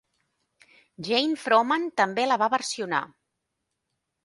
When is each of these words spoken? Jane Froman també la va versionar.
Jane 1.07 1.37
Froman 1.43 1.85
també 2.03 2.27
la 2.31 2.39
va 2.45 2.51
versionar. 2.57 3.05